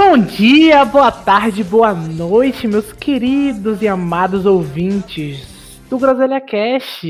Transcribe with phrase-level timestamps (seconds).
[0.00, 7.02] Bom dia, boa tarde, boa noite, meus queridos e amados ouvintes do Groselha Cash.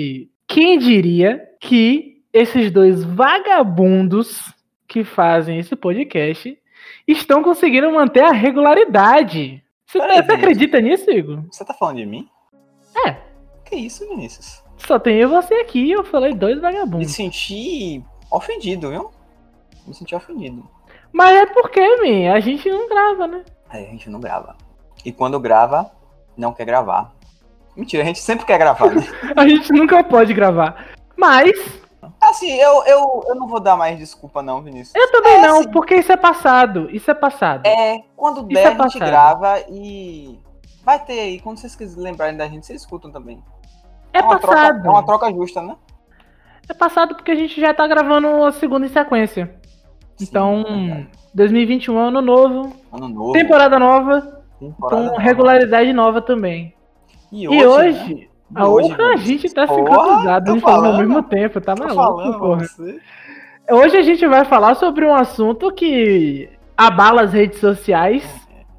[0.47, 4.55] Quem diria que esses dois vagabundos
[4.89, 6.59] que fazem esse podcast
[7.07, 9.63] estão conseguindo manter a regularidade?
[9.87, 11.45] Você, você acredita nisso, Igor?
[11.53, 12.27] Você tá falando de mim?
[13.07, 13.17] É.
[13.67, 14.65] Que isso, Vinícius?
[14.79, 17.13] Só tem eu você aqui, eu falei dois Me vagabundos.
[17.13, 19.11] senti ofendido, viu?
[19.87, 20.78] Me senti ofendido.
[21.13, 23.45] Mas é porque, man, a gente não grava, né?
[23.69, 24.57] Aí a gente não grava.
[25.05, 25.91] E quando grava,
[26.37, 27.13] não quer gravar.
[27.77, 29.03] Mentira, a gente sempre quer gravar, né?
[29.37, 30.89] A gente nunca pode gravar.
[31.17, 31.55] Mas,
[32.21, 34.95] Assim, eu, eu, eu não vou dar mais desculpa não, Vinícius.
[34.95, 35.71] eu também É, não, sim.
[35.71, 36.89] porque isso é passado.
[36.91, 37.67] Isso é passado.
[37.67, 40.39] É, quando Isso der, é a gente grava e...
[40.85, 43.43] Vai ter aí, quando vocês quiserem lembrarem da gente, vocês escutam também.
[44.13, 44.87] É uma troca, passado.
[44.87, 45.77] é uma troca justa, né?
[46.69, 49.58] É passado porque a gente já tá gravando a segunda em sequência.
[50.21, 51.09] Então, Sim, é verdade.
[51.35, 53.33] 2021 é ano novo, ano novo.
[53.33, 55.21] temporada nova, temporada com nova.
[55.21, 56.75] regularidade nova também.
[57.31, 58.27] E E hoje, hoje, né?
[58.55, 59.43] a hoje, outra a Vinícius?
[59.43, 62.59] gente tá Porra, sincronizado tô e falando ao mesmo tempo, tá maluco, falando, porra.
[62.67, 62.99] você.
[63.71, 68.25] Hoje a gente vai falar sobre um assunto que abala as redes sociais,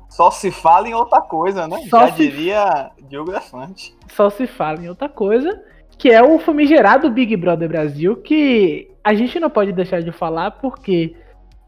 [0.09, 1.77] Só se fala em outra coisa, né?
[1.89, 3.95] Só Já se- diria Diogo Defante.
[4.09, 5.61] só se fala em outra coisa,
[5.97, 10.51] que é o famigerado Big Brother Brasil, que a gente não pode deixar de falar
[10.51, 11.15] porque,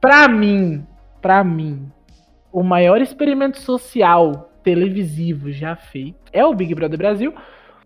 [0.02, 0.86] pra mim,
[1.22, 1.90] pra mim,
[2.52, 7.34] o maior experimento social televisivo já feito é o Big Brother Brasil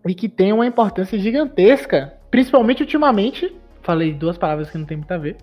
[0.05, 3.55] e que tem uma importância gigantesca, principalmente ultimamente.
[3.81, 5.37] Falei duas palavras que não tem muito a ver.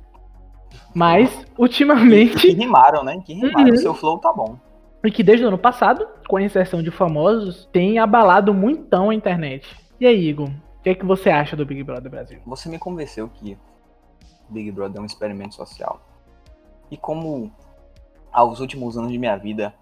[0.94, 3.20] Mas, Que ultimamente, rimaram, né?
[3.24, 3.70] Que rimaram.
[3.70, 3.76] Uhum.
[3.76, 4.58] Seu flow tá bom.
[5.04, 9.14] e que desde o ano passado, com a inserção de famosos, tem abalado muitão a
[9.14, 9.68] internet.
[10.00, 12.40] E aí, Igor, o que é que você acha do Big Brother Brasil?
[12.46, 13.56] Você me convenceu que
[14.48, 16.00] Big Brother é um experimento social.
[16.92, 17.50] E como
[18.30, 19.74] aos últimos anos de minha vida,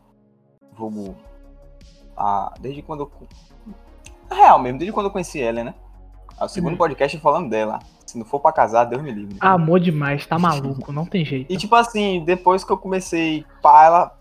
[2.16, 3.10] a, desde quando eu.
[4.28, 5.74] Na real mesmo, desde quando eu conheci ela, né?
[6.40, 6.78] É o segundo Uhum.
[6.78, 7.80] podcast falando dela.
[8.06, 9.36] Se não for pra casar, Deus me livre.
[9.40, 11.52] Amor demais, tá maluco, não tem jeito.
[11.52, 14.18] E tipo assim, depois que eu comecei, pá, ela,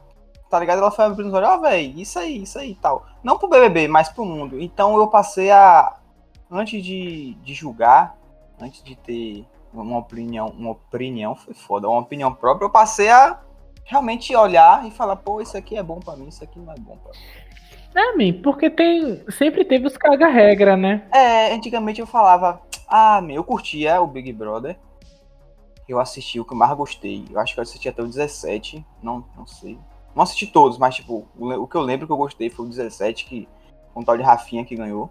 [0.50, 0.80] tá ligado?
[0.80, 3.06] Ela foi abrindo os olhos, ó, velho, isso aí, isso aí e tal.
[3.24, 4.60] Não pro BBB, mas pro mundo.
[4.60, 5.96] Então eu passei a,
[6.52, 8.16] antes de, de julgar,
[8.60, 13.40] antes de ter uma opinião, uma opinião, foi foda, uma opinião própria, eu passei a
[13.84, 16.76] realmente olhar e falar, pô, isso aqui é bom pra mim, isso aqui não é
[16.78, 17.50] bom pra mim.
[17.96, 19.24] É, man, porque tem.
[19.30, 21.08] Sempre teve os caga-regra, né?
[21.12, 24.78] É, antigamente eu falava, ah, meu, eu curtia o Big Brother.
[25.88, 27.26] Eu assisti o que eu mais gostei.
[27.32, 28.86] Eu acho que eu assisti até o 17.
[29.02, 29.80] Não, não sei.
[30.16, 33.26] Não assisti todos, mas tipo, o que eu lembro que eu gostei foi o 17,
[33.26, 33.48] que
[33.94, 35.10] com o tal de Rafinha que ganhou.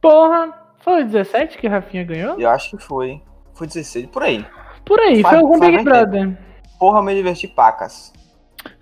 [0.00, 2.40] Porra, foi o 17 que Rafinha ganhou?
[2.40, 3.22] Eu acho que foi.
[3.54, 4.44] Foi 16, por aí.
[4.84, 6.10] Por aí, Faz- foi algum faz Big bem tempo.
[6.10, 6.38] Brother.
[6.78, 8.12] Porra, me diverti pacas.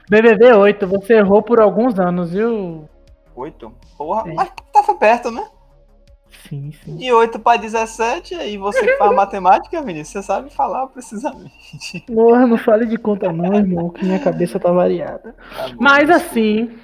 [0.09, 2.89] BBB 8, você errou por alguns anos, viu?
[3.34, 3.73] 8?
[3.97, 5.45] Porra, mas tava perto, né?
[6.49, 6.97] Sim, sim.
[6.97, 12.00] De 8 pra 17, aí você que faz matemática, Vinícius, você sabe falar precisamente.
[12.06, 15.35] Porra, não fale de conta não, irmão, que minha cabeça tá variada.
[15.56, 16.79] Tá bom, Mas assim,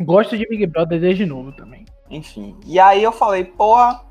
[0.00, 1.84] gosto de Big Brother desde novo também.
[2.10, 2.56] Enfim.
[2.64, 4.02] E aí eu falei, porra.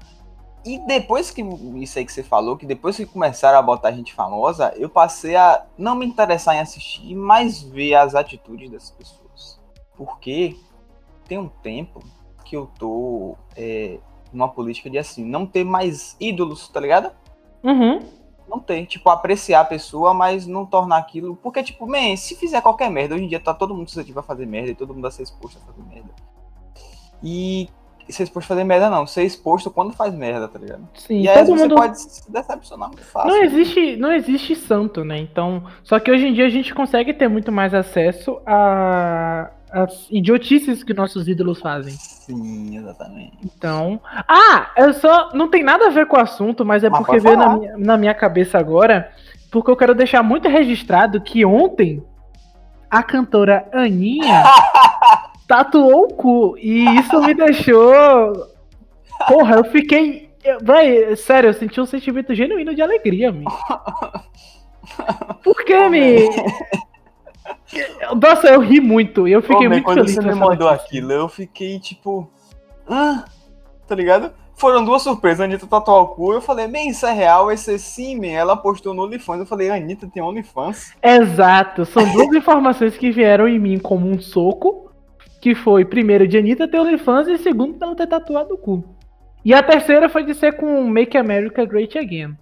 [0.65, 1.43] E depois que
[1.75, 5.35] isso aí que você falou, que depois que começaram a botar gente famosa, eu passei
[5.35, 9.61] a não me interessar em assistir, mas ver as atitudes dessas pessoas.
[9.95, 10.57] Porque
[11.27, 11.99] tem um tempo
[12.43, 13.99] que eu tô é,
[14.33, 17.11] numa política de assim, não ter mais ídolos, tá ligado?
[17.63, 17.99] Uhum.
[18.47, 21.35] Não ter, tipo, apreciar a pessoa, mas não tornar aquilo.
[21.35, 24.23] Porque, tipo, man, se fizer qualquer merda, hoje em dia tá todo mundo suscetível a
[24.23, 26.09] fazer merda e todo mundo a ser exposto a fazer merda.
[27.23, 27.69] E
[28.13, 30.87] ser exposto a fazer merda não, ser exposto quando faz merda, tá ligado?
[30.95, 31.75] Sim, e aí todo você mundo.
[31.75, 33.29] pode se decepcionar muito fácil.
[33.29, 35.17] Não existe, não existe santo, né?
[35.17, 40.07] Então, só que hoje em dia a gente consegue ter muito mais acesso a as
[40.09, 41.91] idiotices que nossos ídolos fazem.
[41.91, 43.37] Sim, exatamente.
[43.43, 46.99] Então, ah, eu só não tem nada a ver com o assunto, mas é Mas
[46.99, 49.11] porque veio na minha, na minha cabeça agora,
[49.51, 52.01] porque eu quero deixar muito registrado que ontem
[52.89, 54.43] a cantora Aninha
[55.47, 58.47] tatuou o cu e isso me deixou
[59.27, 63.45] Porra, eu fiquei eu- Véi, sério, eu senti um sentimento genuíno de alegria, mi.
[65.43, 66.17] Por que, mi?
[68.21, 70.13] Nossa, eu ri muito e eu fiquei Ô, muito quando feliz.
[70.15, 72.29] você com me mandou aquilo, eu fiquei tipo.
[72.87, 73.25] Ah,
[73.87, 74.31] tá ligado?
[74.55, 75.41] Foram duas surpresas.
[75.41, 76.33] A Anitta tatuou o cu.
[76.33, 77.51] Eu falei, man, isso é real?
[77.51, 78.27] Esse é sim, man.
[78.27, 79.39] Ela postou no OnlyFans.
[79.39, 80.93] Eu falei, Anitta tem OnlyFans.
[81.03, 84.84] Exato, são duas informações que vieram em mim como um soco,
[85.45, 88.83] que foi primeiro de Anitta ter OnlyFans e segundo dela ter tatuado o cu.
[89.45, 92.35] E a terceira foi de ser com Make America Great Again.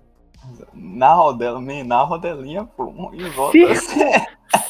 [0.73, 3.11] Na rodela, man, na rodelinha, pô.
[3.11, 3.57] E volta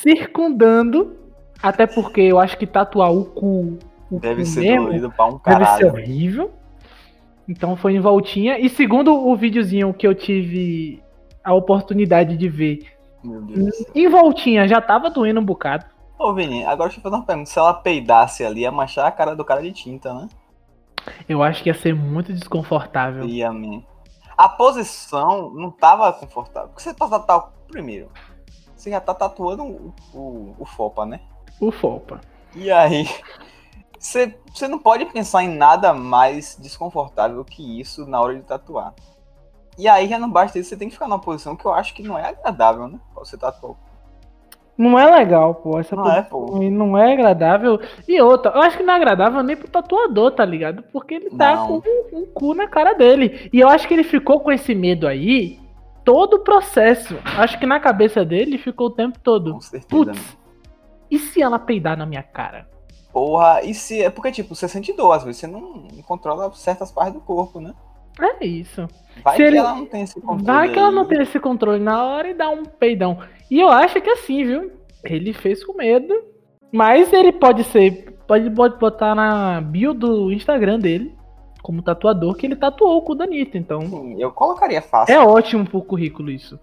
[0.02, 1.16] circundando,
[1.62, 3.78] até porque eu acho que tatuar o cu.
[4.10, 5.88] O Deve cu ser mesmo, dolorido pra um Deve ser caralho.
[5.90, 6.52] horrível.
[7.48, 8.58] Então foi em voltinha.
[8.58, 11.04] E segundo o videozinho que eu tive
[11.44, 12.80] a oportunidade de ver,
[13.94, 15.93] em voltinha já tava doendo um bocado.
[16.24, 17.50] Ô, Vini, agora deixa eu fazer uma pergunta.
[17.50, 20.30] Se ela peidasse ali, ia manchar a cara do cara de tinta, né?
[21.28, 23.26] Eu acho que ia ser muito desconfortável.
[23.26, 23.84] Ia, man.
[24.38, 26.70] A posição não tava confortável.
[26.70, 27.52] Porque você tá tatuando.
[27.68, 28.10] Primeiro,
[28.74, 31.20] você já tá tatuando o, o, o FOPA, né?
[31.60, 32.22] O Fopa.
[32.56, 33.06] E aí,
[34.00, 38.94] você, você não pode pensar em nada mais desconfortável que isso na hora de tatuar.
[39.78, 41.94] E aí já não basta isso, você tem que ficar numa posição que eu acho
[41.94, 42.98] que não é agradável, né?
[43.14, 43.76] Pra você tatuar.
[44.78, 45.80] Não é legal, pô.
[45.80, 46.28] Essa Não é,
[46.60, 47.80] aí não é agradável.
[48.08, 50.84] E outra, eu acho que não é agradável nem pro tatuador, tá ligado?
[50.92, 51.68] Porque ele tá Não.
[51.82, 53.50] com um, um cu na cara dele.
[53.54, 55.60] E eu acho que ele ficou com esse medo aí
[56.04, 57.18] todo o processo.
[57.38, 59.54] Acho que na cabeça dele ficou o tempo todo.
[59.54, 60.06] Com certeza.
[60.06, 60.14] né?
[60.14, 60.38] Putz,
[61.10, 62.68] e se ela peidar na minha cara?
[63.12, 64.02] Porra, e se.
[64.02, 67.60] É porque, tipo, você sente dor, às vezes você não controla certas partes do corpo,
[67.62, 67.74] né?
[68.20, 68.88] É isso.
[69.24, 70.44] Vai Se que ele- ela não tem esse controle.
[70.44, 73.20] Vai que ela não tem esse controle na hora e dá um peidão.
[73.50, 74.72] E eu acho que assim, viu?
[75.04, 76.14] Ele fez com medo.
[76.72, 78.12] Mas ele pode ser.
[78.28, 81.14] Pode, pode botar na bio do Instagram dele,
[81.62, 83.58] como tatuador, que ele tatuou o cu da Anitta.
[83.58, 85.14] Então Sim, eu colocaria fácil.
[85.14, 86.60] é ótimo pro currículo isso.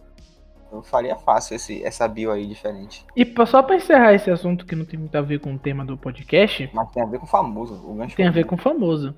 [0.73, 3.05] Eu faria fácil esse, essa bio aí diferente.
[3.17, 5.85] E só pra encerrar esse assunto que não tem muito a ver com o tema
[5.85, 7.75] do podcast, Mas tem a ver com famoso.
[7.85, 9.15] O gancho tem a ver com o famoso.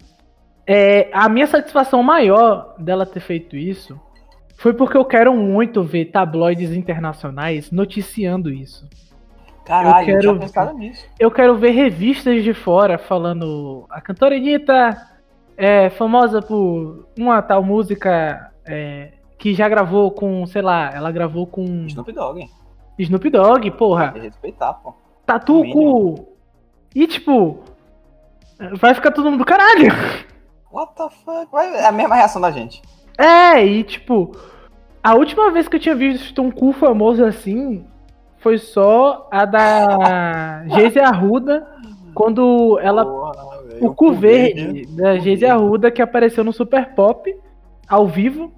[0.67, 3.99] É, a minha satisfação maior dela ter feito isso
[4.56, 8.88] foi porque eu quero muito ver tabloides internacionais noticiando isso.
[9.64, 11.06] Caralho, eu eu, quero- tinha pensado nisso.
[11.19, 14.97] Eu quero ver revistas de fora falando a cantora Anitta
[15.56, 21.47] é famosa por uma tal música é, que já gravou com, sei lá, ela gravou
[21.47, 22.49] com Snoop Dogg.
[22.99, 24.12] Snoop Dogg, porra.
[24.12, 24.94] Tem que respeitar, pô.
[25.26, 26.29] Tatu o cu.
[26.94, 27.61] E tipo,
[28.79, 29.88] vai ficar todo mundo do caralho.
[30.72, 31.48] What the fuck?
[31.76, 32.80] É a mesma reação da gente.
[33.19, 34.32] É, e tipo,
[35.02, 37.84] a última vez que eu tinha visto um cu famoso assim
[38.38, 41.66] foi só a da Geise Arruda,
[42.14, 43.04] quando ela.
[43.04, 43.32] Porra,
[43.80, 47.34] O cu verde da Geise Arruda que apareceu no Super Pop,
[47.88, 48.52] ao vivo.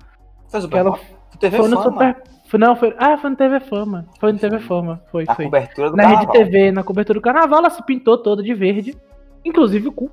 [0.52, 1.04] O Que ela Pop.
[1.40, 1.90] TV foi no Fama.
[1.92, 2.22] Super.
[2.46, 2.94] foi- Não, foi.
[2.96, 4.06] Ah, foi no TV Fama.
[4.20, 5.02] Foi no TV Fama.
[5.10, 5.44] Foi, Na foi.
[5.46, 6.44] cobertura do Na Rede carnaval.
[6.44, 8.96] TV, na cobertura do carnaval, ela se pintou toda de verde,
[9.44, 10.10] inclusive o cu.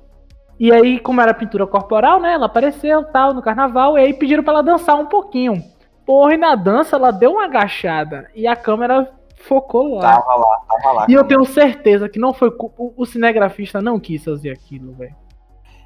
[0.58, 2.34] E aí, como era pintura corporal, né?
[2.34, 5.62] Ela apareceu tal no carnaval, e aí pediram pra ela dançar um pouquinho.
[6.06, 10.18] Porra, e na dança ela deu uma agachada e a câmera focou lá.
[10.20, 11.06] Tava lá, tava lá.
[11.08, 15.14] E eu tenho certeza que não foi o, o cinegrafista não quis fazer aquilo, velho.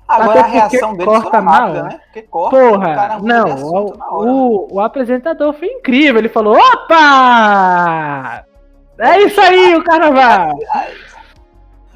[0.08, 1.72] Agora a até porque reação dele corta mal.
[1.72, 2.00] né?
[2.04, 4.32] Porque corta, Porra, cara não, o, hora, né?
[4.32, 6.18] o, o apresentador foi incrível.
[6.18, 8.44] Ele falou: opa!
[8.98, 10.58] É isso aí, o carnaval!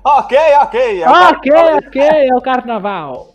[0.05, 1.05] Ok, ok.
[1.05, 1.53] eu Ok,
[1.87, 3.35] ok, é o carnaval.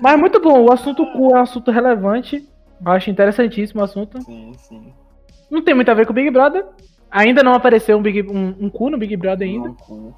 [0.00, 2.48] Mas muito bom, o assunto cu é um assunto relevante.
[2.84, 4.20] Eu acho interessantíssimo o assunto.
[4.22, 4.92] Sim, sim.
[5.50, 6.64] Não tem muito a ver com o Big Brother.
[7.10, 9.68] Ainda não apareceu um, Big, um, um cu no Big Brother ainda.
[9.68, 10.14] No cu.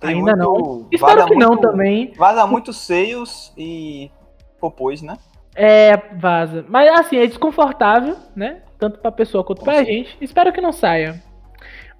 [0.00, 2.12] Tem Ainda muito- Espero vaza que não muito- também.
[2.16, 4.10] Vaza muito seios e
[4.58, 5.16] popôs, né?
[5.54, 6.64] É, vaza.
[6.68, 8.62] Mas assim, é desconfortável, né?
[8.78, 10.16] Tanto pra pessoa quanto pra gente.
[10.20, 11.22] Espero que não saia.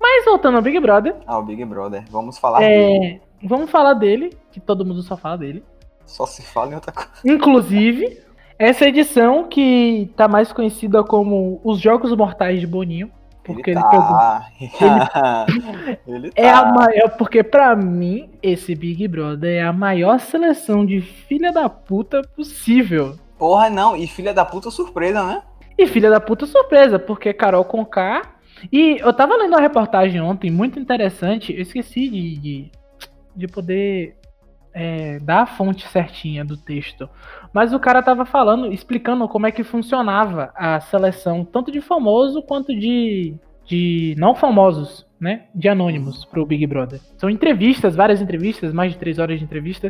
[0.00, 2.02] Mas voltando ao Big Brother, Ah, o Big Brother.
[2.10, 3.20] Vamos falar dele.
[3.46, 5.64] Vamos falar dele, que todo mundo só fala dele.
[6.04, 7.10] Só se fala em outra coisa.
[7.24, 8.20] Inclusive,
[8.58, 13.10] essa edição que tá mais conhecida como Os Jogos Mortais de Boninho.
[13.42, 14.06] Porque ele, ele pegou.
[14.06, 14.46] tá.
[16.06, 16.40] Ele tá.
[16.40, 21.50] É a maior, porque pra mim, esse Big Brother é a maior seleção de filha
[21.50, 23.18] da puta possível.
[23.38, 23.96] Porra, não.
[23.96, 25.42] E filha da puta surpresa, né?
[25.78, 28.34] E filha da puta surpresa, porque Carol Conká.
[28.70, 31.54] E eu tava lendo uma reportagem ontem, muito interessante.
[31.54, 32.70] Eu esqueci de, de,
[33.34, 34.16] de poder
[34.72, 37.08] é, dar a fonte certinha do texto.
[37.52, 42.42] Mas o cara tava falando, explicando como é que funcionava a seleção, tanto de famoso
[42.42, 43.34] quanto de,
[43.64, 45.46] de não famosos, né?
[45.54, 47.00] De anônimos pro Big Brother.
[47.16, 49.88] São entrevistas, várias entrevistas, mais de três horas de entrevista.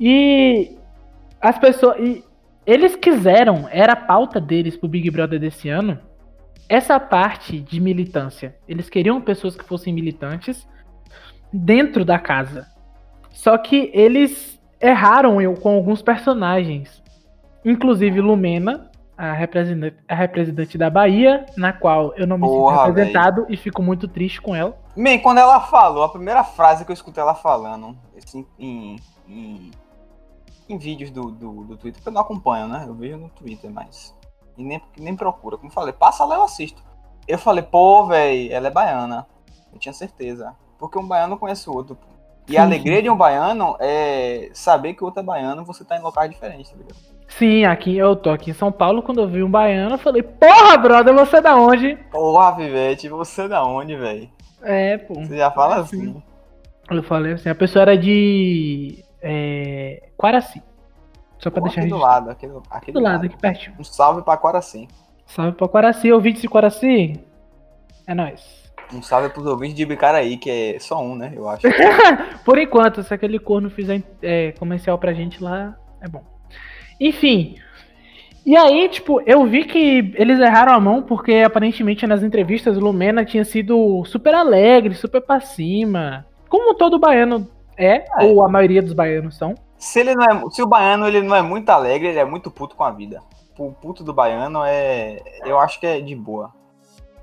[0.00, 0.76] E
[1.40, 1.98] as pessoas.
[2.00, 2.24] E
[2.66, 6.00] eles quiseram, era a pauta deles pro Big Brother desse ano,
[6.68, 8.56] essa parte de militância.
[8.68, 10.66] Eles queriam pessoas que fossem militantes
[11.52, 12.66] dentro da casa.
[13.30, 17.02] Só que eles erraram eu- com alguns personagens.
[17.64, 22.86] Inclusive Lumena, a representante, a representante da Bahia, na qual eu não me Porra, sinto
[22.86, 24.76] representado e fico muito triste com ela.
[24.96, 29.70] Man, quando ela falou, a primeira frase que eu escutei ela falando, assim, em, em,
[30.68, 32.84] em vídeos do, do, do Twitter, porque eu não acompanho, né?
[32.86, 34.14] Eu vejo no Twitter, mas.
[34.56, 35.56] E nem, nem procura.
[35.56, 36.82] Como eu falei, passa lá eu assisto.
[37.26, 39.26] Eu falei, pô, velho, ela é baiana.
[39.72, 40.54] Eu tinha certeza.
[40.78, 41.94] Porque um baiano conhece o outro.
[41.96, 42.06] Pô.
[42.48, 45.84] E Sim, a alegria de um baiano é saber que o outro é baiano você
[45.84, 46.96] tá em locais diferentes, tá ligado?
[47.28, 50.22] Sim, aqui eu tô aqui em São Paulo, quando eu vi um baiano, eu falei,
[50.22, 51.96] porra, brother, você é da onde?
[52.10, 54.30] Porra, Vivete, você é da onde, velho?
[54.62, 55.14] É, pô.
[55.14, 56.22] Você já fala É, assim.
[56.88, 59.04] Eu falei assim, a pessoa era de.
[59.20, 60.62] É, Quaraci.
[61.38, 63.74] Só pra Pô, deixar aqui do lado, aqui do, aqui Do lado, aqui pertinho.
[63.78, 64.88] Um salve pra Coraci.
[65.26, 67.20] Salve pra Quaraci, ouvintes de Quaraci.
[68.06, 68.65] É nóis.
[68.92, 71.32] Um salve pros ouvintes de Bicaraí, que é só um, né?
[71.34, 71.62] Eu acho.
[72.44, 76.22] Por enquanto, se aquele corno fizer é, comercial pra gente lá, é bom.
[77.00, 77.56] Enfim.
[78.44, 82.80] E aí, tipo, eu vi que eles erraram a mão porque aparentemente nas entrevistas o
[82.80, 86.24] Lumena tinha sido super alegre, super pra cima.
[86.48, 88.24] Como todo baiano é, É.
[88.24, 89.54] ou a maioria dos baianos são.
[89.76, 92.48] Se, ele não é, se o baiano ele não é muito alegre, ele é muito
[92.50, 93.20] puto com a vida.
[93.58, 95.18] O puto do baiano é.
[95.44, 96.52] Eu acho que é de boa.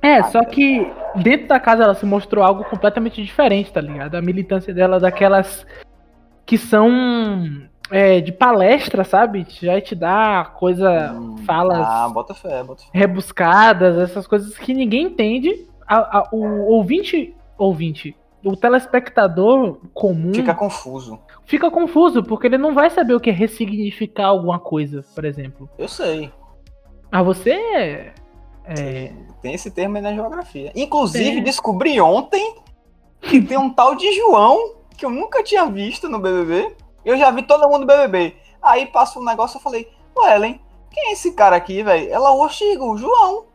[0.03, 4.15] É, Ah, só que dentro da casa ela se mostrou algo completamente diferente, tá ligado?
[4.15, 5.65] A militância dela é daquelas
[6.45, 6.91] que são
[7.89, 9.45] é, de palestra, sabe?
[9.61, 12.89] Já te dá coisa, Hum, falas Ah, bota fé, bota fé.
[12.93, 15.67] rebuscadas, essas coisas que ninguém entende.
[15.87, 20.55] A- a- o ouvinte, ouvinte, o telespectador comum Fica fica...
[20.55, 21.19] confuso.
[21.71, 25.69] confuso, porque ele não vai saber o que é ressignificar alguma coisa, por exemplo.
[25.77, 26.29] Eu sei.
[27.11, 28.11] Ah, você
[28.65, 29.11] é.
[29.41, 30.71] Tem esse termo aí na geografia.
[30.75, 31.41] Inclusive, É.
[31.41, 32.55] descobri ontem
[33.21, 36.75] que tem um tal de João que eu nunca tinha visto no BBB.
[37.03, 38.35] Eu já vi todo mundo BBB.
[38.61, 42.09] Aí passa um negócio eu falei, ué, Ellen, quem é esse cara aqui, velho?
[42.11, 43.45] Ela, oxe, o João.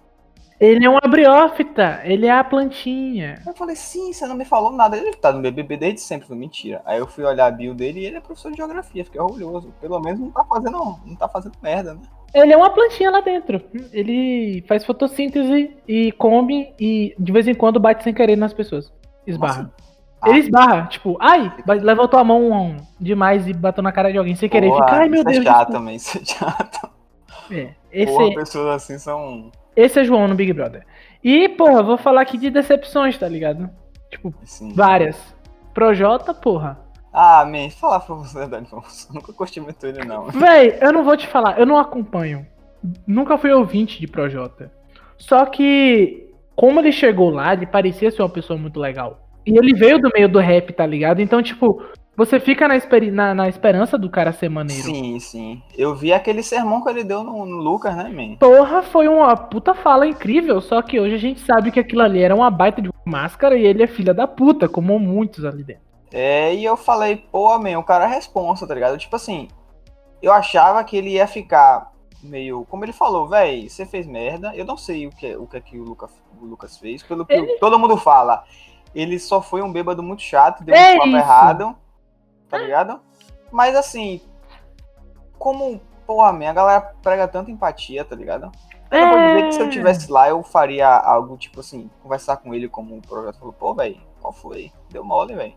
[0.60, 3.40] Ele é um abriófita, ele é a plantinha.
[3.46, 4.96] Eu falei, sim, você não me falou nada.
[4.96, 6.82] Ele tá no BBB desde sempre, foi mentira.
[6.84, 9.72] Aí eu fui olhar a bio dele e ele é professor de geografia, fiquei orgulhoso.
[9.80, 12.00] Pelo menos não tá fazendo, não tá fazendo merda, né?
[12.34, 13.60] Ele é uma plantinha lá dentro.
[13.92, 18.92] Ele faz fotossíntese e come e de vez em quando bate sem querer nas pessoas.
[19.26, 19.72] Esbarra.
[20.26, 24.48] Ele esbarra, tipo, ai, levantou a mão demais e bateu na cara de alguém sem
[24.48, 24.68] querer.
[24.68, 25.38] Porra, Fica, ai meu isso Deus.
[25.38, 26.90] é chato desculpa." também, isso é chato.
[27.50, 29.50] É, esse, Porra, pessoas assim são.
[29.76, 30.84] esse é João no Big Brother.
[31.22, 33.70] E, porra, vou falar aqui de decepções, tá ligado?
[34.10, 34.72] Tipo, Assim.
[34.74, 35.16] várias.
[35.72, 36.78] Projota, porra.
[37.20, 39.08] Ah, man, falar pra você a verdade, pra você.
[39.10, 40.26] Eu nunca curti muito ele, não.
[40.26, 42.46] Véi, eu não vou te falar, eu não acompanho.
[43.06, 44.70] Nunca fui ouvinte de Projota.
[45.16, 49.26] Só que, como ele chegou lá, ele parecia ser uma pessoa muito legal.
[49.44, 51.20] E ele veio do meio do rap, tá ligado?
[51.20, 51.82] Então, tipo,
[52.16, 54.82] você fica na, esperi- na, na esperança do cara ser maneiro.
[54.84, 55.62] Sim, sim.
[55.76, 58.36] Eu vi aquele sermão que ele deu no, no Lucas, né, man?
[58.36, 62.22] Porra, foi uma puta fala incrível, só que hoje a gente sabe que aquilo ali
[62.22, 65.87] era uma baita de máscara e ele é filha da puta, como muitos ali dentro.
[66.12, 68.96] É, e eu falei, pô, man, o cara é responsa, tá ligado?
[68.96, 69.48] Tipo assim,
[70.22, 72.64] eu achava que ele ia ficar meio.
[72.66, 74.54] Como ele falou, véi, você fez merda.
[74.54, 76.08] Eu não sei o que, o que, é que o, Luca-
[76.40, 77.02] o Lucas fez.
[77.02, 78.44] Pelo que Ele- todo mundo fala,
[78.94, 81.16] ele só foi um bêbado muito chato, deu É um papo isso.
[81.18, 81.76] errado,
[82.48, 83.00] tá ligado?
[83.52, 84.20] Mas assim,
[85.38, 88.50] como, porra, man, a galera prega tanta empatia, tá ligado?
[88.90, 89.70] Eu não vou dizer que se eu É.
[89.70, 93.74] tivesse lá, eu faria algo, tipo assim, conversar com ele como o projeto falou, pô,
[93.74, 94.72] velho, qual foi?
[94.90, 95.52] Deu mole, velho.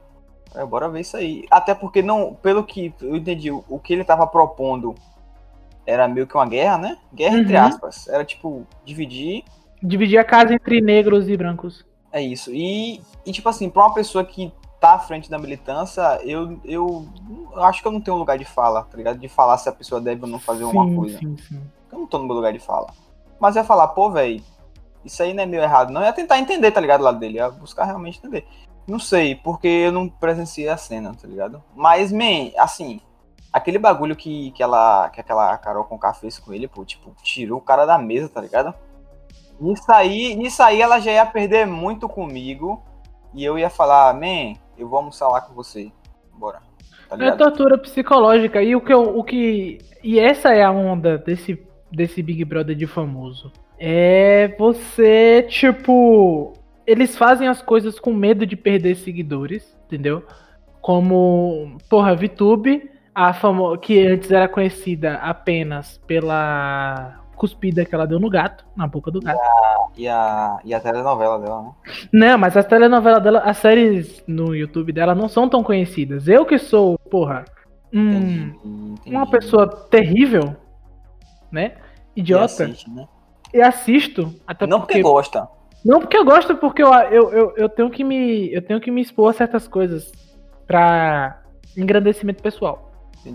[0.53, 1.45] É, bora ver isso aí.
[1.49, 4.93] Até porque não, pelo que eu entendi, o, o que ele tava propondo
[5.85, 6.97] era meio que uma guerra, né?
[7.13, 7.63] Guerra entre Uhum.
[7.63, 8.07] aspas.
[8.07, 9.43] Era tipo, dividir,
[9.83, 11.83] Dividir a casa entre negros e brancos.
[12.11, 12.53] é isso.
[12.53, 17.07] E, e tipo assim, pra uma pessoa que tá à frente da militância, eu, eu,
[17.53, 19.17] eu acho que eu não tenho lugar de fala, tá ligado?
[19.19, 21.17] De falar se a pessoa deve ou não fazer alguma sim, coisa.
[21.19, 21.61] sim, sim.
[21.91, 22.93] Eu não tô no meu lugar de fala.
[23.39, 24.43] Mas eu ia falar, pô, velho,
[25.03, 26.01] isso aí não é meio errado, não.
[26.01, 27.01] Eu ia tentar entender, tá ligado?
[27.01, 27.37] O lado dele.
[27.37, 28.45] Ia buscar realmente entender.
[28.87, 31.63] Não sei, porque eu não presenciei a cena, tá ligado?
[31.75, 32.99] Mas, man, assim,
[33.53, 37.59] aquele bagulho que, que, ela, que aquela Carol com fez com ele, pô, tipo, tirou
[37.59, 38.73] o cara da mesa, tá ligado?
[39.59, 42.81] Nisso aí, nisso aí ela já ia perder muito comigo.
[43.33, 45.91] E eu ia falar, man, eu vou almoçar lá com você.
[46.33, 46.59] Bora.
[47.07, 48.61] Tá É tortura psicológica.
[48.61, 49.77] E o que, eu- o que.
[50.03, 51.61] E essa é a onda desse,
[51.91, 53.51] desse Big Brother de famoso.
[53.79, 56.53] É você, tipo.
[56.91, 60.25] Eles fazem as coisas com medo de perder seguidores, entendeu?
[60.81, 68.19] Como, porra, VTube, a famo que antes era conhecida apenas pela cuspida que ela deu
[68.19, 69.39] no gato, na boca do gato.
[69.95, 71.71] E a, e a telenovela dela, né?
[72.11, 76.27] Não, mas as telenovelas dela, as séries no YouTube dela não são tão conhecidas.
[76.27, 77.45] Eu que sou, porra,
[77.93, 79.15] um, Entendi, entendi.
[79.15, 80.55] uma pessoa terrível,
[81.51, 81.77] né?
[82.15, 82.45] E Idiota.
[82.45, 83.07] assiste, né?
[83.53, 85.47] E assisto, até não porque porque, gosta.
[85.83, 88.91] Não porque eu gosto, porque eu, eu, eu, eu tenho que me eu tenho que
[88.91, 90.11] me expor a certas coisas
[90.67, 91.41] pra
[91.75, 92.91] engrandecimento pessoal.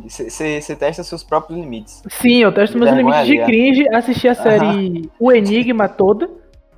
[0.09, 2.03] Você testa seus próprios limites.
[2.09, 6.29] Sim, eu testo meus limites de cringe, assisti a série O Enigma toda,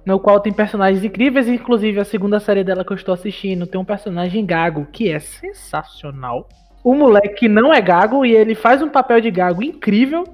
[0.05, 3.81] no qual tem personagens incríveis, inclusive a segunda série dela que eu estou assistindo tem
[3.81, 6.49] um personagem gago que é sensacional.
[6.85, 10.25] O moleque não é gago e ele faz um papel de gago incrível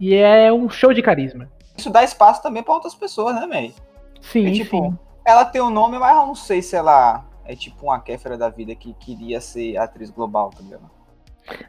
[0.00, 1.48] e é um show de carisma.
[1.76, 3.72] Isso dá espaço também para outras pessoas, né, May?
[4.20, 4.98] Sim, É tipo, sim.
[5.24, 8.48] ela tem um nome, mas eu não sei se ela é tipo uma Kéfera da
[8.48, 10.90] vida que queria ser atriz global, tá ligado?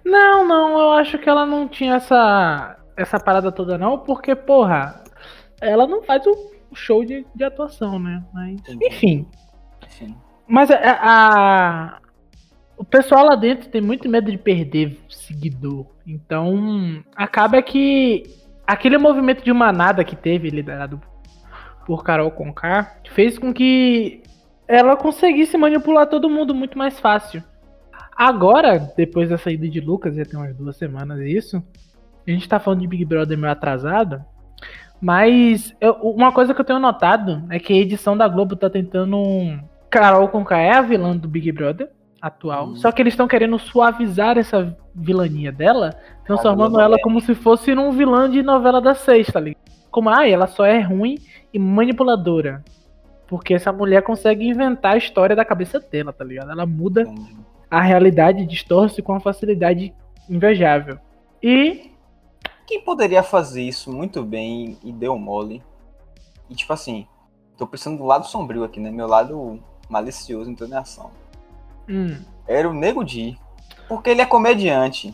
[0.04, 5.04] Não, não, eu acho que ela não tinha essa, essa parada toda, não, porque, porra,
[5.62, 8.24] ela não faz o o show de, de atuação, né?
[8.32, 9.28] Mas, enfim.
[9.86, 10.16] Enfim.
[10.48, 12.00] Mas a, a-
[12.78, 15.88] o pessoal lá dentro tem muito medo de perder seguidor.
[16.06, 18.24] Então, acaba que
[18.68, 21.02] aquele movimento de manada que teve, liderado
[21.90, 24.22] por Carol Conká, fez com que
[24.68, 27.42] ela conseguisse manipular todo mundo muito mais fácil.
[28.16, 31.64] Agora, depois da saída de Lucas, já tem umas duas semanas isso,
[32.28, 34.24] a gente tá falando de Big Brother meio atrasado,
[35.02, 38.70] mas eu- uma coisa que eu tenho notado é que a edição da Globo tá
[38.70, 39.18] tentando.
[39.90, 41.90] Carol Conká é a vilã do Big Brother
[42.22, 42.76] atual, Hum.
[42.76, 47.02] só que eles estão querendo suavizar essa vilania dela, transformando ela é.
[47.02, 49.58] como se fosse num vilã de novela das seis, tá ligado?
[49.90, 51.18] Como, ah, ela só é ruim
[51.54, 52.64] e manipuladora.
[53.28, 56.52] Porque essa mulher consegue inventar a história da cabeça dela, tá ligado?
[56.52, 57.06] Ela muda
[57.70, 59.94] a realidade, distorce com uma facilidade
[60.30, 60.98] invejável.
[61.42, 61.92] E
[62.66, 65.64] Quem poderia fazer isso muito bem e deu mole?
[66.50, 67.08] E tipo assim,
[67.58, 68.90] tô pensando do lado sombrio aqui, né?
[68.92, 71.12] Meu lado malicioso em toda a ação.
[71.88, 73.38] hum, Era o Nego Di.
[73.88, 75.14] Porque ele é comediante.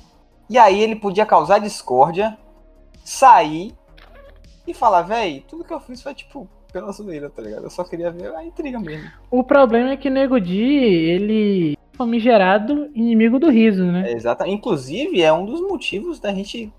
[0.50, 2.38] E aí ele podia causar discórdia,
[3.04, 3.74] sair
[4.68, 7.64] e falar, véi, tudo que eu fiz foi tipo pela zoeira, tá ligado?
[7.64, 9.10] Eu só queria ver a intriga mesmo.
[9.32, 14.12] o problema é que Nego Di, ele é famigerado inimigo do riso, né?
[14.12, 14.46] É, exata.
[14.46, 16.74] Inclusive, é um dos motivos da gente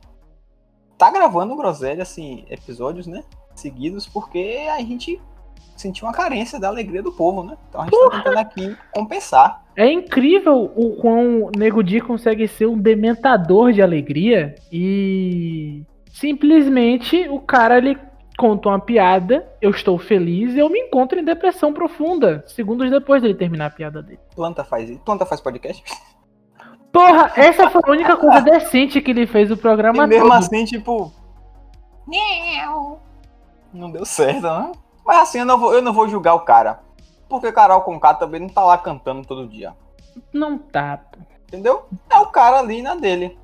[0.99, 3.25] tá gravando o Groselha, assim, episódios, né?
[3.55, 5.19] Seguidos, porque a gente
[5.77, 7.57] sentiu uma carência da alegria do povo, né?
[7.69, 9.65] Então a gente tá tentando aqui compensar.
[9.75, 15.83] É incrível o quão Nego Di consegue ser um dementador de alegria e
[16.21, 17.99] simplesmente o cara ele
[18.39, 23.23] conta uma piada, eu estou feliz e eu me encontro em depressão profunda, segundos depois
[23.23, 24.21] dele terminar a piada dele.
[24.35, 24.97] Planta faz.
[25.05, 25.83] Planta faz podcast.
[26.93, 30.33] Porra, essa foi a única coisa decente que ele fez o programa E mesmo todo.
[30.39, 31.13] assim, tipo.
[33.73, 34.73] Não deu certo, né?
[35.05, 36.81] Mas assim, eu não vou, eu não vou julgar o cara.
[37.29, 39.75] Porque Carol Conká também não tá lá cantando todo dia.
[40.33, 41.01] Não tá.
[41.47, 41.87] Entendeu?
[42.09, 43.39] É o cara ali na dele.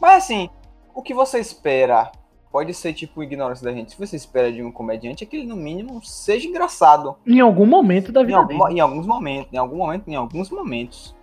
[0.00, 0.50] Mas assim,
[0.96, 2.10] o que você espera?
[2.50, 3.92] Pode ser tipo ignorância da gente.
[3.92, 7.16] Se você espera de um comediante é que ele no mínimo seja engraçado.
[7.26, 8.78] Em algum momento da Em, vida alguma- dele.
[8.78, 11.14] em alguns momentos, em algum momento, em alguns momentos.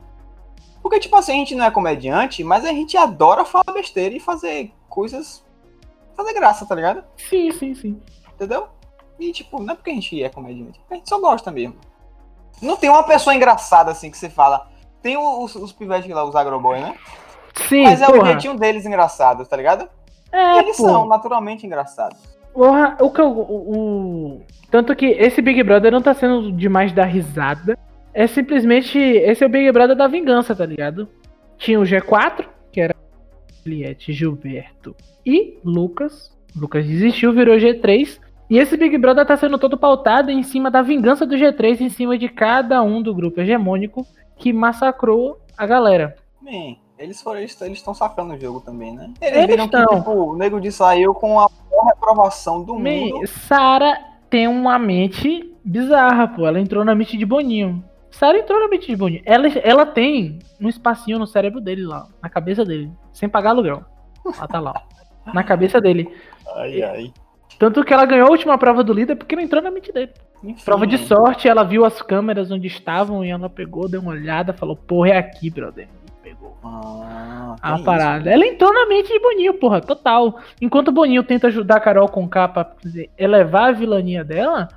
[0.82, 4.20] Porque, tipo assim, a gente não é comediante, mas a gente adora falar besteira e
[4.20, 5.44] fazer coisas.
[6.16, 7.04] Fazer graça, tá ligado?
[7.18, 8.02] Sim, sim, sim.
[8.36, 8.68] Entendeu?
[9.18, 11.76] E, tipo, não é porque a gente é comediante, é a gente só gosta mesmo.
[12.62, 14.70] Não tem uma pessoa engraçada assim que você fala.
[15.02, 16.96] Tem os, os pivetes lá, os agroboy, né?
[17.54, 18.28] Sim, Mas é o porra.
[18.32, 19.88] jeitinho deles engraçados, tá ligado?
[20.32, 20.84] É, Eles pô.
[20.84, 22.18] são naturalmente engraçados.
[22.54, 23.76] Porra, o que eu, o,
[24.38, 27.78] o- Tanto que esse Big Brother não tá sendo demais da risada.
[28.13, 28.98] É simplesmente.
[28.98, 31.08] Esse é o Big Brother da vingança, tá ligado?
[31.58, 32.96] Tinha o G4, que era
[33.63, 36.32] Juliette, Gilberto e Lucas.
[36.56, 38.20] Lucas desistiu, virou G3.
[38.50, 41.89] E esse Big Brother tá sendo todo pautado em cima da vingança do G3, em
[41.89, 44.06] cima de cada um do grupo hegemônico
[44.38, 46.16] que massacrou a galera.
[46.42, 49.12] Man, eles foram, eles estão sacando o jogo também, né?
[49.22, 49.86] Eles, Eles viram tão.
[49.88, 51.48] que, tipo, o Nego de saiu com a
[51.88, 52.84] reprovação do mundo.
[52.84, 53.98] Me- Sara
[54.30, 56.48] tem uma mente bizarra, pô.
[56.48, 57.84] Ela entrou na mente de Boninho.
[58.12, 59.22] Sara entrou na mente de Boninho.
[59.26, 63.84] Ela, ela tem um espacinho no cérebro dele lá, na cabeça dele, sem pagar aluguel.
[64.26, 64.74] Ela tá lá.
[65.34, 66.10] Na cabeça dele.
[66.56, 67.13] Ai, ai.
[67.60, 70.12] Tanto que ela ganhou a última prova do líder porque não entrou na mente dele.
[70.44, 71.04] Enfim, Prova de né?
[71.06, 75.10] sorte, ela viu as câmeras onde estavam e ela pegou, deu uma olhada, falou, porra,
[75.10, 75.88] é aqui, brother.
[76.63, 78.29] Ah, a tem parada.
[78.32, 80.39] Ela entrou na mente de Boninho, porra, total.
[80.62, 84.67] Enquanto o Boninho tenta ajudar a Carol com capa pra dizer, elevar a vilania dela,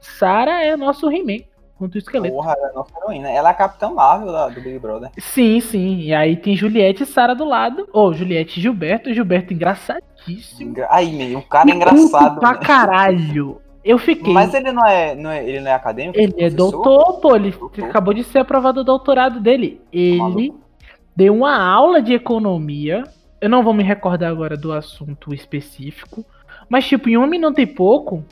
[0.00, 1.44] Sarah é nosso He-Man
[1.78, 2.06] contra o isso.
[2.08, 2.34] esqueleto.
[2.34, 3.30] Porra, ela é nossa heroína.
[3.30, 5.10] Ela é a Capitã Marvel do Big Brother.
[5.18, 5.98] Sim, sim.
[6.00, 7.88] E aí tem Juliette e Sarah do lado.
[7.92, 9.12] Ou Juliette e Gilberto.
[9.12, 10.70] Gilberto engraçadíssimo.
[10.70, 12.40] Engra- Aí, meio, o cara é E engraçado.
[12.40, 12.58] pra né?
[12.58, 13.60] caralho.
[13.84, 14.32] Eu fiquei.
[14.32, 16.18] Mas ele não é, não é, ele não é acadêmico?
[16.18, 17.36] Ele é doutor, pô.
[17.36, 17.84] Ele Doutor.
[17.84, 19.78] acabou de ser aprovado o doutorado dele.
[19.92, 20.63] Ele maluco?
[21.16, 23.04] Deu uma aula de economia.
[23.40, 26.24] Eu não vou me recordar agora do assunto específico.
[26.68, 28.24] Mas, tipo, em um minuto e pouco,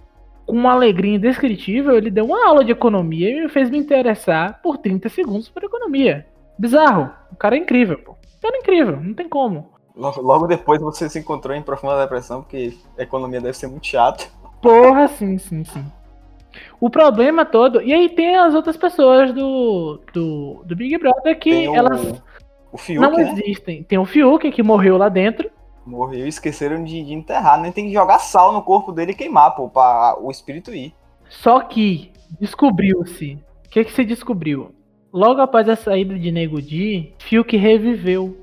[0.46, 4.60] com uma alegria indescritível, ele deu uma aula de economia e me fez me interessar
[4.62, 6.26] por 30 segundos por economia.
[6.58, 7.10] Bizarro.
[7.30, 8.12] O cara é incrível, pô.
[8.12, 9.70] O cara é incrível, não tem como.
[9.94, 14.24] Logo, depois você se encontrou em profunda depressão, porque economia deve ser muito chata.
[14.62, 15.84] Porra, sim, sim, sim.
[16.80, 17.80] O problema todo.
[17.82, 22.22] E aí tem as outras pessoas do, do, do Big Brother que o- elas
[22.72, 23.30] O Fiuk, não né?
[23.30, 23.82] existem.
[23.82, 25.50] Tem o Fiuk que morreu lá dentro.
[25.84, 27.70] Morreu e esqueceram de, de enterrar, né?
[27.70, 30.94] Tem que jogar sal no corpo dele e queimar, pô, pra o espírito ir.
[31.28, 33.38] Só que descobriu-se.
[33.66, 34.74] O que, que se descobriu?
[35.12, 38.36] Logo após a saída de Nego Di, Fiuk reviveu.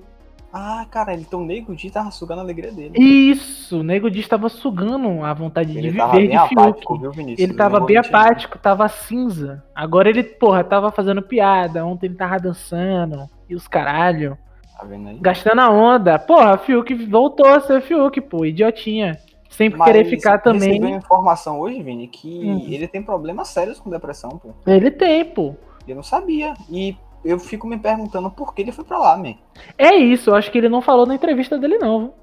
[0.51, 2.93] Ah, cara, então o Nego Di tava sugando a alegria dele.
[2.97, 6.59] Isso, o Nego Di estava sugando a vontade Ele de viver de Fiuk.
[6.59, 7.39] apático, viu, Vinícius?
[7.39, 9.63] Ele tava vou bem mentir, apático, tava cinza.
[9.75, 11.85] Agora ele, porra, tava fazendo piada.
[11.85, 13.27] Ontem ele tava dançando.
[13.47, 14.37] E os caralho.
[14.77, 15.17] Tá vendo aí?
[15.19, 16.17] Gastando a onda.
[16.17, 18.43] Porra, Fiuk voltou a ser Fiuk, pô.
[18.45, 19.17] Idiotinha.
[19.49, 20.73] Sem querer ficar também.
[20.79, 22.65] Recebeu informação hoje, Vini, que Hum.
[22.69, 24.49] ele tem problemas sérios com depressão, pô.
[24.65, 25.55] Ele tem, pô.
[25.87, 26.53] Eu não sabia.
[26.69, 29.35] E eu fico me perguntando por que ele foi pra lá, man.
[29.77, 31.99] É isso, eu acho que ele não falou na entrevista dele, não.
[31.99, 32.13] viu?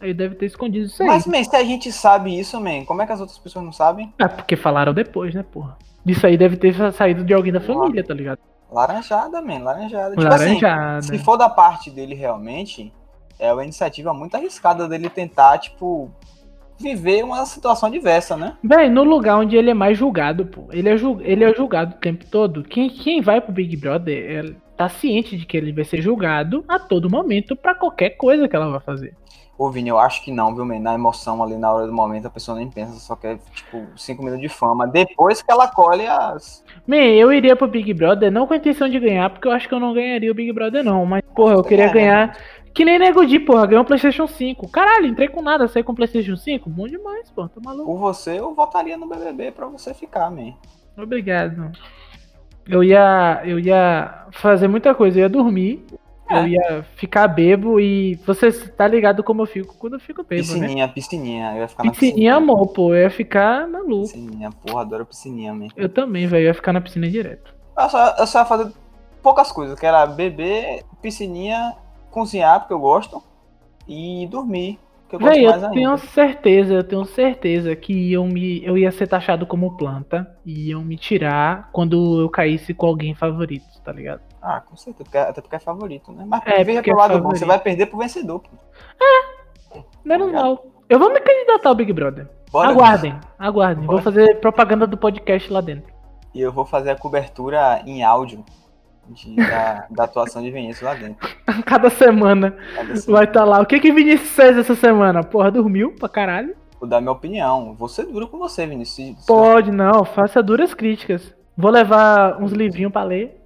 [0.00, 1.08] Ele deve ter escondido isso aí.
[1.08, 3.72] Mas, man, se a gente sabe isso, man, como é que as outras pessoas não
[3.72, 4.12] sabem?
[4.18, 5.78] É porque falaram depois, né, porra?
[6.06, 8.38] Isso aí deve ter saído de alguém da família, tá ligado?
[8.70, 10.16] Laranjada, man, laranjada.
[10.16, 11.02] Tipo assim, Laranjada.
[11.02, 12.92] se for da parte dele realmente,
[13.38, 16.10] é uma iniciativa muito arriscada dele tentar, tipo,
[16.78, 18.56] viver uma situação diversa, né?
[18.62, 20.66] Véi, no lugar onde ele é mais julgado, pô.
[20.72, 22.62] Ele é, ju- ele é julgado o tempo todo.
[22.64, 26.64] Quem, quem vai pro Big Brother é- tá ciente de que ele vai ser julgado
[26.66, 29.14] a todo momento pra qualquer coisa que ela vai fazer.
[29.56, 30.80] Ô, Vini, eu acho que não, viu, man?
[30.80, 34.20] Na emoção ali, na hora do momento, a pessoa nem pensa, só quer, tipo, cinco
[34.24, 34.84] minutos de fama.
[34.84, 36.64] Depois que ela colhe as.
[36.84, 39.68] Man, eu iria pro Big Brother não com a intenção de ganhar, porque eu acho
[39.68, 41.06] que eu não ganharia o Big Brother, não.
[41.06, 41.92] Mas, porra, eu queria né?
[41.92, 42.36] ganhar.
[42.74, 44.68] Que nem Nego Di, porra, ganhou um PlayStation 5.
[44.68, 46.68] Caralho, entrei com nada, saí com PlayStation 5.
[46.68, 47.84] Bom demais, pô, tá maluco.
[47.86, 50.54] Por você, eu votaria no BBB pra você ficar, man.
[50.98, 51.70] Obrigado.
[52.66, 55.84] Eu ia, eu ia fazer muita coisa, eu ia dormir,
[56.30, 56.40] É.
[56.40, 60.42] eu ia ficar bebo e você tá ligado como eu fico quando eu fico bebo,
[60.42, 60.60] né?
[60.60, 61.52] Piscininha, piscininha.
[61.52, 64.02] Eu ia ficar na Piscininha, amor, pô, eu ia ficar maluco.
[64.04, 65.68] Piscininha, porra, adoro piscininha, man.
[65.76, 67.54] Eu também, velho, eu ia ficar na piscina direto.
[67.78, 68.72] Eu só, eu só ia fazer
[69.22, 71.74] poucas coisas, que era beber, piscininha,
[72.14, 73.22] cozinhar, porque eu gosto,
[73.88, 75.74] e dormir, que eu gosto Véi, mais eu ainda.
[75.74, 80.70] tenho certeza, eu tenho certeza que iam me, eu ia ser taxado como planta e
[80.70, 84.22] iam me tirar quando eu caísse com alguém favorito, tá ligado?
[84.40, 86.24] Ah, com certeza, porque- até porque é favorito, né?
[86.26, 87.38] Mas É, veja pro é lado bom, favorito.
[87.40, 88.48] você vai perder pro vencedor, pô.
[90.04, 90.44] Menos Obrigado.
[90.44, 90.66] mal.
[90.88, 92.28] Eu vou me candidatar ao Big Brother.
[92.52, 93.84] Bora, aguardem, aguardem.
[93.86, 94.02] Vou Bora.
[94.02, 95.92] fazer propaganda do podcast lá dentro.
[96.34, 98.44] E eu vou fazer a cobertura em áudio
[99.08, 101.28] de- da, da atuação de Vinícius lá dentro.
[101.64, 103.60] Cada semana Cada assim, vai estar lá.
[103.60, 105.22] O que que Vinícius fez essa semana?
[105.22, 106.54] Porra, dormiu pra caralho?
[106.80, 107.74] Vou dar minha opinião.
[107.74, 109.24] Vou ser duro com você, Vinícius.
[109.26, 110.04] Pode, não.
[110.04, 111.34] Faça duras críticas.
[111.56, 113.40] Vou levar uns livrinhos pra ler.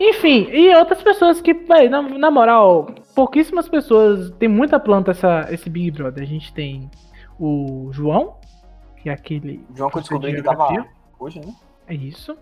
[0.00, 4.30] Enfim, e outras pessoas que, véi, na, na moral, pouquíssimas pessoas.
[4.38, 6.22] Tem muita planta essa, esse Big Brother.
[6.22, 6.90] A gente tem
[7.38, 8.36] o João,
[9.02, 9.64] que é aquele.
[9.74, 10.86] João que eu descobri que tava
[11.18, 11.52] hoje, né?
[11.86, 12.36] É isso.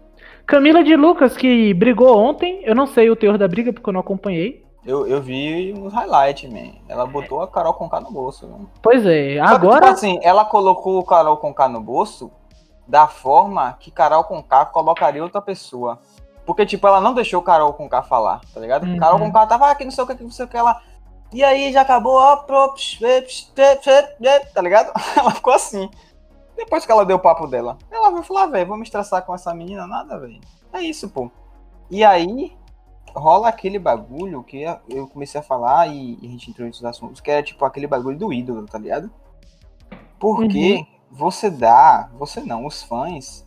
[0.46, 2.60] Camila de Lucas, que brigou ontem.
[2.62, 4.64] Eu não sei o teor da briga, porque eu não acompanhei.
[4.86, 6.74] Eu, eu vi uns highlights, man.
[6.88, 8.56] Ela botou a Carol Conká no bolso, né?
[8.80, 9.80] Pois é, Só que, agora.
[9.80, 12.30] tipo assim, ela colocou o Carol Conká no bolso
[12.86, 15.98] da forma que Carol Conká colocaria outra pessoa.
[16.44, 18.86] Porque, tipo, ela não deixou Carol Conká falar, tá ligado?
[18.86, 18.98] Uhum.
[18.98, 20.80] Carol Conká tava aqui, não sei o que, não sei o que, ela...
[21.32, 22.72] E aí, já acabou, ó, pro,
[24.54, 24.92] tá ligado?
[25.18, 25.90] Ela ficou assim.
[26.56, 29.34] Depois que ela deu o papo dela, ela vai falar, velho, vou me estressar com
[29.34, 30.40] essa menina, nada, velho.
[30.72, 31.30] É isso, pô.
[31.90, 32.56] E aí,
[33.14, 37.30] rola aquele bagulho que eu comecei a falar e a gente entrou nesses assuntos, que
[37.30, 39.10] era tipo aquele bagulho do ídolo, tá ligado?
[40.18, 40.86] Porque Uhum.
[41.10, 43.44] você dá, você não, os fãs,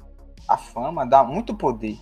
[0.48, 1.98] a fama dá muito poder.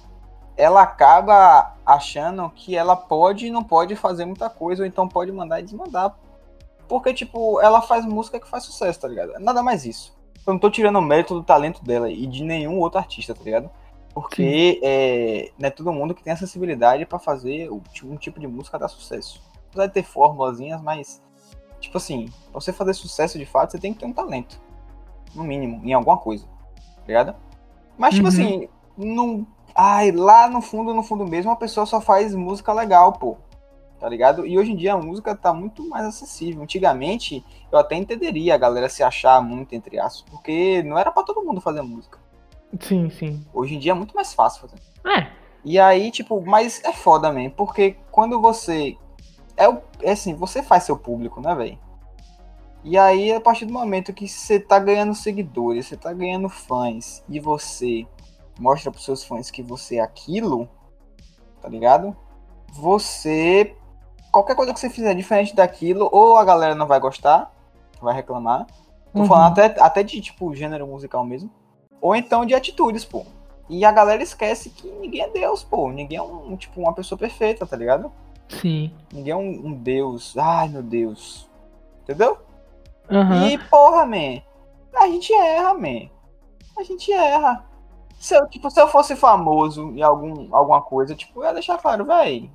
[0.56, 5.32] Ela acaba achando que ela pode e não pode fazer muita coisa, ou então pode
[5.32, 6.16] mandar e desmandar.
[6.88, 9.34] Porque, tipo, ela faz música que faz sucesso, tá ligado?
[9.40, 10.17] Nada mais isso.
[10.48, 13.44] Eu não tô tirando o mérito do talento dela e de nenhum outro artista, tá
[13.44, 13.70] ligado?
[14.14, 18.48] Porque é, não é todo mundo que tem a sensibilidade pra fazer um tipo de
[18.48, 19.44] música dar sucesso.
[19.70, 21.22] Apesar de ter formulazinhas, mas,
[21.82, 24.60] tipo assim, pra você fazer sucesso de fato, você tem que ter um talento.
[25.36, 26.46] No mínimo, em alguma coisa.
[26.46, 27.36] Tá ligado?
[27.98, 28.34] Mas, tipo Uhum.
[28.34, 29.46] assim, não.
[29.76, 33.38] Ai, lá no fundo, no fundo mesmo, a pessoa só faz música legal, pô.
[34.00, 34.46] Tá ligado?
[34.46, 36.62] E hoje em dia a música tá muito mais acessível.
[36.62, 41.24] Antigamente, eu até entenderia a galera se achar muito, entre aspas, porque não era pra
[41.24, 42.20] todo mundo fazer música.
[42.80, 43.44] Sim, sim.
[43.54, 44.78] Hoje em dia é muito mais fácil fazer.
[45.06, 45.32] É,
[45.66, 48.96] E aí, tipo, mas é foda, man, porque quando você.
[49.58, 51.80] É, o- é assim, você faz seu público, né, velho?
[52.84, 57.24] E aí, a partir do momento que você tá ganhando seguidores, você tá ganhando fãs,
[57.28, 58.06] e você
[58.60, 60.70] mostra pros seus fãs que você é aquilo,
[61.62, 62.16] tá ligado?
[62.74, 63.76] Você.
[64.38, 67.52] Qualquer coisa que você fizer diferente daquilo, ou a galera não vai gostar,
[68.00, 68.68] vai reclamar.
[69.12, 69.26] Tô Uhum.
[69.26, 71.50] falando até, até de, tipo, gênero musical mesmo.
[72.00, 73.26] Ou então de atitudes, pô.
[73.68, 75.90] E a galera esquece que ninguém é Deus, pô.
[75.90, 78.12] Ninguém é um, tipo, uma pessoa perfeita, tá ligado?
[78.48, 78.94] Sim.
[79.12, 80.38] Ninguém é um, um Deus.
[80.38, 81.50] Ai, meu Deus.
[82.04, 82.38] Entendeu?
[83.10, 83.48] Aham.
[83.48, 84.40] E, porra, man,
[84.96, 86.10] a gente erra, man.
[86.78, 87.66] A gente erra.
[88.20, 91.80] Se eu, tipo, se eu fosse famoso em algum, alguma coisa, tipo, eu ia deixar
[91.80, 92.52] claro, véi.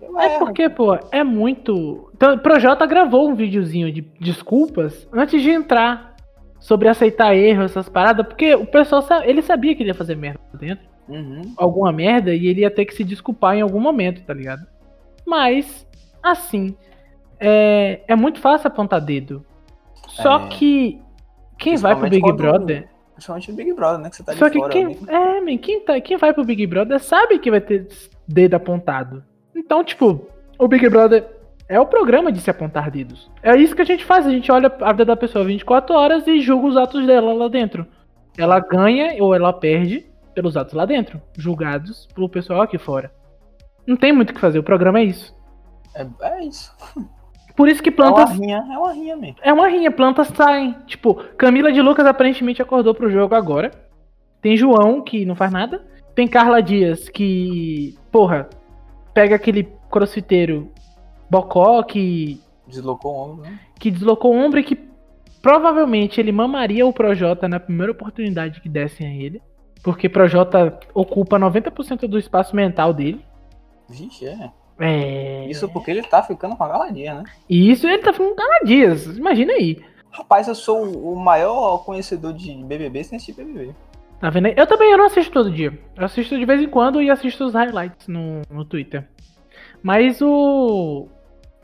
[0.00, 0.38] Eu É erro.
[0.46, 2.10] porque, pô, é muito.
[2.14, 6.14] Então, o Projota gravou um videozinho de desculpas antes de entrar
[6.60, 10.40] sobre aceitar erro, essas paradas, porque o pessoal ele sabia que ele ia fazer merda
[10.54, 11.54] dentro, Uhum.
[11.56, 14.66] alguma merda, e ele ia ter que se desculpar em algum momento, tá ligado?
[15.26, 15.86] Mas,
[16.22, 16.76] assim,
[17.40, 19.44] é, é muito fácil apontar dedo.
[20.08, 20.48] Só É.
[20.48, 21.00] que
[21.58, 22.88] quem vai pro Big Brother.
[23.14, 24.10] Principalmente no Big Brother, né?
[24.10, 24.72] Que você tá Só que fora.
[24.72, 24.96] quem, né?
[25.08, 27.88] é, man, quem, tá, quem vai pro Big Brother sabe que vai ter
[28.26, 29.24] dedo apontado.
[29.58, 30.26] Então, tipo,
[30.58, 31.26] o Big Brother
[31.68, 33.28] é o programa de se apontar dedos.
[33.42, 36.26] É isso que a gente faz, a gente olha a vida da pessoa 24 horas
[36.26, 37.86] e julga os atos dela lá dentro.
[38.36, 43.12] Ela ganha ou ela perde pelos atos lá dentro, julgados pelo pessoal aqui fora.
[43.84, 45.34] Não tem muito o que fazer, o programa é isso.
[45.94, 46.72] É, é isso.
[47.56, 49.36] Por isso que É uma plantas rinha, é uma rinha mesmo.
[49.42, 50.76] é uma rinha, plantas saem.
[50.86, 53.72] Tipo, Camila de Lucas aparentemente acordou pro jogo agora.
[54.40, 55.84] Tem João, que não faz nada.
[56.14, 58.48] Tem Carla Dias, que, porra,
[59.18, 60.70] pega aquele crossfiteiro
[61.28, 63.58] bocó que, Deslocou o ombro, né?
[63.80, 64.78] que deslocou o ombro e que
[65.42, 69.42] provavelmente ele mamaria o Projota na primeira oportunidade que dessem a ele.
[69.82, 73.24] Porque Projota ocupa 90% do espaço mental dele.
[73.88, 74.52] Vixe, é.
[74.78, 75.46] É.
[75.46, 77.24] Isso porque ele tá ficando com a galadia, né?
[77.48, 79.04] E isso ele tá falando Carla Dias.
[79.16, 79.82] Imagina aí.
[80.12, 83.74] Rapaz, eu sou o maior conhecedor de BBB sem assistir BBB.
[84.20, 84.54] Tá vendo aí?
[84.56, 85.78] Eu também eu não assisto todo dia.
[85.96, 89.08] Eu assisto de vez em quando e assisto os highlights no, no Twitter.
[89.82, 91.08] Mas o.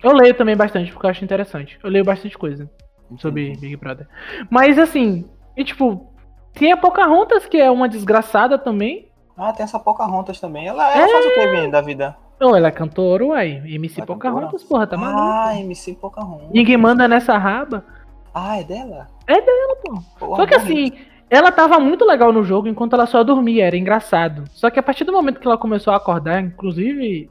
[0.03, 1.79] Eu leio também bastante, porque eu acho interessante.
[1.83, 2.71] Eu leio bastante coisa
[3.19, 4.07] sobre Big Brother.
[4.51, 5.25] Mas assim,
[5.57, 6.12] e tipo,
[6.53, 9.09] tem a Pocahontas, que é uma desgraçada também.
[9.37, 10.69] Ah, tem essa Pocahontas também.
[10.69, 12.17] Ela, ela faz o que bem da vida?
[12.40, 13.62] Ou ela é cantora, uai.
[13.67, 15.21] MC Ela é Pocahontas, porra, tá maluco.
[15.21, 16.51] ah, MC Pocahontas.
[16.51, 17.85] Ninguém manda nessa raba.
[18.33, 19.09] Ah, é dela?
[19.27, 20.03] É dela, pô.
[20.19, 20.93] Porra, Só que assim,
[21.35, 24.44] ela tava muito legal no jogo enquanto ela só dormia, era engraçado.
[24.53, 27.31] Só que a partir do momento que ela começou a acordar, inclusive,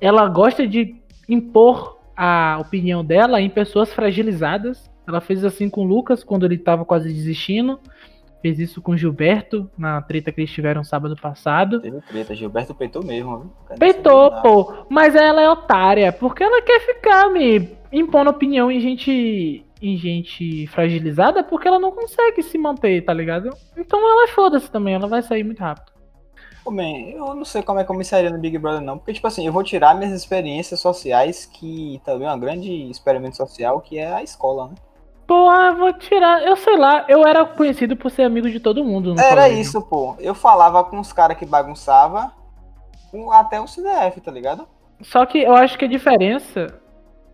[0.00, 0.96] ela gosta de
[1.28, 4.90] impor a opinião dela em pessoas fragilizadas.
[5.06, 7.78] Ela fez assim com o Lucas quando ele tava quase desistindo.
[8.42, 11.80] Fez isso com o Gilberto na treta que eles tiveram sábado passado.
[11.80, 13.76] Teve treta, Gilberto peitou mesmo, viu?
[13.78, 14.74] Peitou, pô.
[14.88, 19.64] Mas ela é otária, porque ela quer ficar me impondo opinião em gente.
[19.80, 23.50] Em gente fragilizada, porque ela não consegue se manter, tá ligado?
[23.76, 25.92] Então ela é foda-se também, ela vai sair muito rápido.
[26.64, 28.98] Pô, man, eu não sei como é que eu me sairia no Big Brother, não.
[28.98, 33.36] Porque, tipo assim, eu vou tirar minhas experiências sociais, que também é um grande experimento
[33.36, 34.74] social, que é a escola, né?
[35.26, 36.42] Pô, eu vou tirar.
[36.42, 39.14] Eu sei lá, eu era conhecido por ser amigo de todo mundo.
[39.18, 39.60] Era colégio.
[39.60, 40.14] isso, pô.
[40.18, 42.32] Eu falava com os caras que bagunçava
[43.32, 44.66] até o CDF, tá ligado?
[45.02, 46.80] Só que eu acho que a diferença.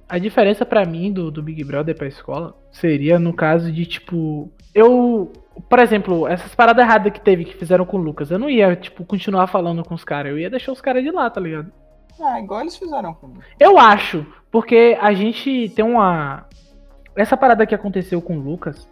[0.09, 4.51] A diferença pra mim do, do Big Brother pra escola seria no caso de, tipo.
[4.75, 5.33] Eu.
[5.69, 8.75] Por exemplo, essas paradas erradas que teve, que fizeram com o Lucas, eu não ia,
[8.75, 10.33] tipo, continuar falando com os caras.
[10.33, 11.73] Eu ia deixar os caras de lá, tá ligado?
[12.21, 13.41] Ah, igual eles fizeram comigo.
[13.59, 16.47] Eu acho, porque a gente tem uma.
[17.17, 18.89] Essa parada que aconteceu com o Lucas,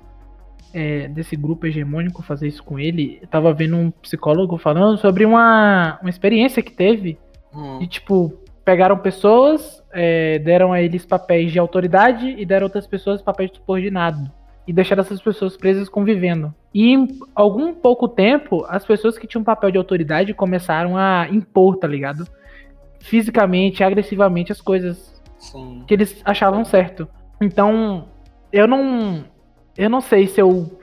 [0.73, 5.25] é, desse grupo hegemônico fazer isso com ele, eu tava vendo um psicólogo falando sobre
[5.25, 7.19] uma, uma experiência que teve
[7.55, 7.79] Hum.
[7.79, 8.33] de tipo,
[8.65, 13.59] pegaram pessoas, é, deram a eles papéis de autoridade e deram outras pessoas papéis de
[13.59, 14.31] subordinado.
[14.67, 16.55] E deixaram essas pessoas presas convivendo.
[16.73, 21.77] E em algum pouco tempo, as pessoas que tinham papel de autoridade começaram a impor,
[21.77, 22.27] tá ligado?
[23.01, 25.83] Fisicamente, agressivamente as coisas Sim.
[25.87, 27.09] que eles achavam certo.
[27.41, 28.07] Então,
[28.53, 29.25] eu não.
[29.77, 30.79] Eu não sei se eu.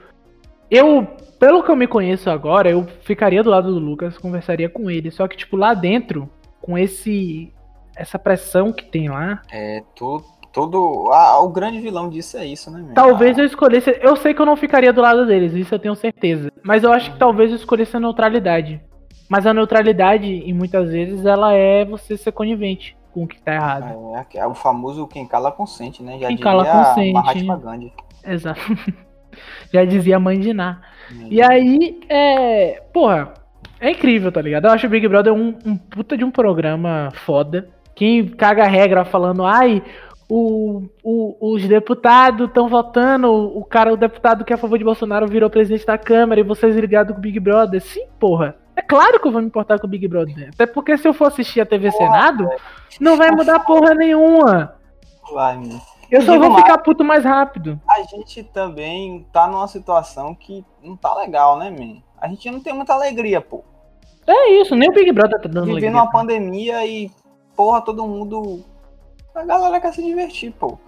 [0.70, 1.06] Eu,
[1.38, 5.10] pelo que eu me conheço agora, eu ficaria do lado do Lucas, conversaria com ele.
[5.10, 6.28] Só que, tipo, lá dentro,
[6.60, 7.52] com esse.
[8.00, 9.42] Essa pressão que tem lá.
[9.52, 10.24] É, todo.
[10.52, 12.94] todo ah, o grande vilão disso é isso, né, meu?
[12.94, 13.98] Talvez Ah, eu escolhesse.
[14.00, 16.50] Eu sei que eu não ficaria do lado deles, isso eu tenho certeza.
[16.62, 18.80] Mas eu acho que talvez eu escolhesse a neutralidade.
[19.28, 23.54] Mas a neutralidade, e muitas vezes, ela é você ser conivente com o que tá
[23.54, 24.16] errado.
[24.34, 26.18] É, é o famoso quem cala consente, né?
[26.18, 27.12] Já Quem cala consente.
[27.12, 27.92] Mahatma Gandhi.
[28.24, 28.60] Exato.
[29.72, 30.80] Já dizia a mãe de Ná.
[31.12, 31.28] Hum.
[31.30, 32.82] E aí, é.
[32.92, 33.34] Porra,
[33.80, 34.66] é incrível, tá ligado?
[34.66, 37.68] Eu acho o Big Brother um, um puta de um programa foda.
[38.00, 39.82] Quem caga a regra falando, ai,
[40.26, 44.84] o, o- os deputados estão votando, o cara, o deputado que é a favor de
[44.84, 47.78] Bolsonaro virou presidente da Câmara e vocês ligados com o Big Brother.
[47.82, 48.56] Sim, porra.
[48.74, 50.48] É claro que eu vou me importar com o Big Brother.
[50.54, 52.48] Até porque se eu for assistir a TV Senado,
[52.98, 54.76] não vai mudar porra nenhuma.
[55.34, 55.60] Vai.
[56.10, 57.78] Eu só vou ficar puto mais rápido.
[57.86, 62.00] A gente também tá numa situação que não tá legal, né, man?
[62.18, 63.62] A gente não tem muita alegria, pô.
[64.26, 66.12] É isso, nem o Big Brother tá dando Vivendo alegria, uma tá?
[66.12, 67.10] pandemia e,
[67.60, 68.64] porra, todo mundo.
[69.34, 70.78] A galera quer se divertir, pô.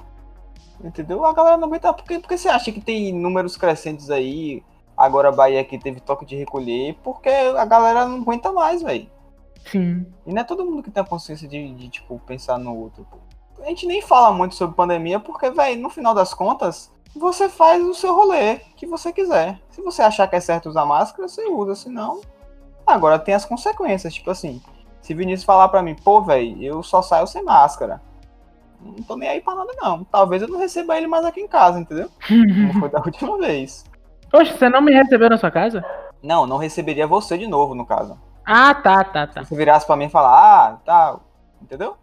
[0.83, 1.23] Entendeu?
[1.27, 1.93] A galera não aguenta.
[1.93, 4.65] Por que, por que você acha que tem números crescentes aí?
[4.97, 9.07] Agora a Bahia aqui teve toque de recolher, porque a galera não aguenta mais, velho.
[9.67, 10.07] Sim.
[10.27, 13.07] E não é todo mundo que tem a consciência de, de, tipo, pensar no outro,
[13.11, 13.19] pô.
[13.63, 17.85] A gente nem fala muito sobre pandemia, porque, velho, no final das contas, você faz
[17.85, 19.61] o seu rolê que você quiser.
[19.69, 22.23] Se você achar que é certo usar máscara, você usa, se não.
[22.87, 24.61] Agora tem as consequências, tipo assim.
[25.03, 28.01] Se Vinícius falar pra mim, pô, velho, eu só saio sem máscara.
[28.81, 30.05] Não tô nem aí pra nada, não.
[30.05, 32.09] Talvez eu não receba ele mais aqui em casa, entendeu?
[32.27, 33.85] Como foi da última vez.
[34.33, 35.85] Oxe, você não me recebeu na sua casa?
[36.23, 38.19] Não, não receberia você de novo, no caso.
[38.45, 39.43] Ah, tá, tá, tá.
[39.43, 41.21] Se você virasse pra mim e falar, ah, tá,
[41.61, 41.97] entendeu?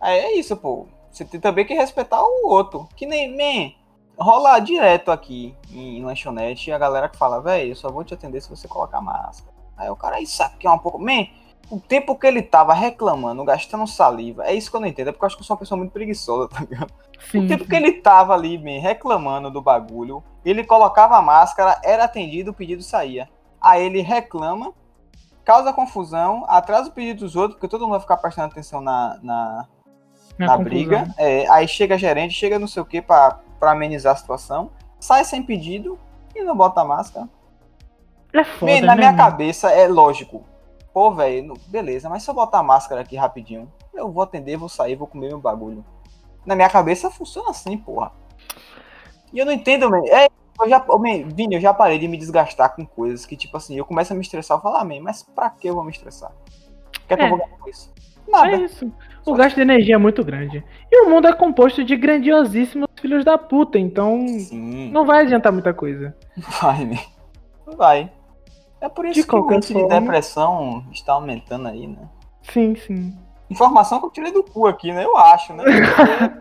[0.00, 0.86] Aí é isso, pô.
[1.10, 2.88] Você tem também que respeitar o outro.
[2.94, 3.72] Que nem, man,
[4.18, 8.40] rola direto aqui em lanchonete a galera que fala, velho, eu só vou te atender
[8.40, 9.54] se você colocar máscara.
[9.76, 10.98] Aí o cara, isso aqui é um pouco.
[10.98, 11.26] Man,
[11.70, 15.08] o tempo que ele tava reclamando, gastando saliva, é isso que eu não entendo.
[15.08, 16.92] É porque eu acho que eu sou uma pessoa muito preguiçosa, tá ligado?
[17.30, 17.44] Sim.
[17.44, 22.04] O tempo que ele tava ali, man, reclamando do bagulho, ele colocava a máscara, era
[22.04, 23.28] atendido, o pedido saía.
[23.60, 24.72] Aí ele reclama,
[25.44, 29.18] causa confusão, atrasa o pedido dos outros, porque todo mundo vai ficar prestando atenção na,
[29.22, 29.66] na,
[30.38, 31.12] Na briga.
[31.18, 35.24] É, aí chega gerente, chega não sei o que pra, pra amenizar a situação, sai
[35.24, 35.98] sem pedido
[36.34, 37.28] e não bota a máscara.
[38.32, 39.24] É foda, Man, na né, minha mano?
[39.24, 40.44] cabeça é lógico.
[40.96, 44.66] Pô, velho, beleza, mas se eu botar a máscara aqui rapidinho, eu vou atender, vou
[44.66, 45.84] sair, vou comer meu bagulho.
[46.46, 48.12] Na minha cabeça funciona assim, porra.
[49.30, 50.00] E eu não entendo, man.
[50.06, 50.26] É,
[50.58, 53.76] eu já, man, Vini, eu já parei de me desgastar com coisas que, tipo assim,
[53.76, 55.90] eu começo a me estressar, eu falo, ah, man, mas pra que eu vou me
[55.90, 56.32] estressar?
[56.32, 57.26] O que é que É.
[57.26, 57.92] eu vou ganhar com isso?
[58.26, 58.48] Nada.
[58.52, 58.90] É isso.
[59.26, 60.64] O gasto de energia é muito grande.
[60.90, 64.90] E o mundo é composto de grandiosíssimos filhos da puta, então Sim.
[64.92, 66.16] não vai adiantar muita coisa.
[66.62, 66.86] Vai?
[67.66, 68.10] Não vai.
[68.80, 70.00] É por isso De que o índice de forma.
[70.00, 72.08] depressão está aumentando aí, né?
[72.42, 73.16] Sim, sim.
[73.48, 75.04] Informação que eu tirei do cu aqui, né?
[75.04, 75.64] Eu acho, né?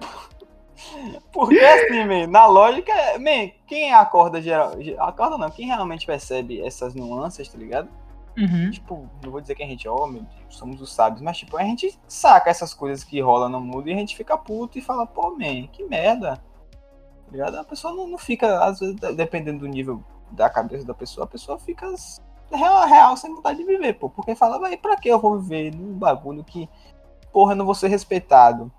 [1.31, 4.79] Porque, porque assim, man, na lógica, man, quem acorda geral.
[4.81, 7.89] ge- Acorda não, quem realmente percebe essas nuances, tá ligado?
[8.37, 8.69] Uhum.
[8.71, 11.57] Tipo, não vou dizer que a gente, oh meu Deus, somos os sábios, mas tipo,
[11.57, 14.81] a gente saca essas coisas que rolam no mundo e a gente fica puto e
[14.81, 16.35] fala, pô, man, que merda.
[17.25, 17.57] Tá ligado?
[17.57, 21.25] A pessoa não, não fica, às vezes, de- dependendo do nível da cabeça da pessoa,
[21.25, 21.87] a pessoa fica
[22.51, 24.09] real, real sem vontade de viver, pô.
[24.09, 26.69] Porque fala, vai, pra que eu vou viver num bagulho que,
[27.31, 28.71] porra, eu não vou ser respeitado.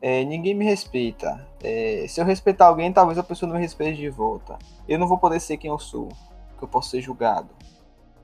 [0.00, 1.46] É, ninguém me respeita.
[1.62, 4.58] É, se eu respeitar alguém, talvez a pessoa não me respeite de volta.
[4.88, 6.08] Eu não vou poder ser quem eu sou.
[6.50, 7.48] Porque eu posso ser julgado.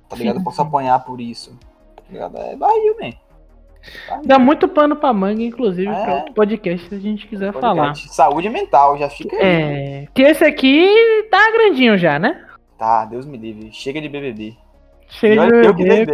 [0.09, 0.37] Tá ligado?
[0.37, 0.69] Eu posso Sim.
[0.69, 1.59] apanhar por isso.
[1.97, 2.37] Tá ligado?
[2.37, 3.11] É barril, man.
[4.09, 4.27] Barril.
[4.27, 6.05] Dá muito pano pra manga, inclusive, É.
[6.05, 7.87] pra outro podcast se a gente quiser falar.
[7.87, 8.15] Podcast.
[8.15, 9.43] Saúde mental, já fica aí.
[9.43, 10.09] É.
[10.15, 10.87] Que esse aqui
[11.31, 12.47] tá grandinho já, né?
[12.83, 13.71] Tá, Deus me livre.
[13.73, 14.57] Chega de BBB.
[15.07, 16.13] Chega de BBB.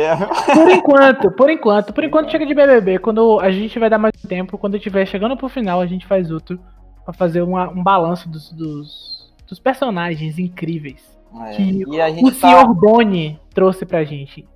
[0.52, 1.92] Por enquanto, por enquanto.
[1.94, 2.98] Por enquanto chega de BBB.
[2.98, 6.31] Quando a gente vai dar mais tempo, quando tiver chegando pro final, a gente faz
[6.31, 6.61] outro.
[7.07, 11.02] Pra fazer uma- um balanço dos, dos, dos personagens incríveis.
[11.46, 11.85] É, Que
[12.22, 12.35] O tá.
[12.35, 14.46] senhor Boni trouxe pra gente.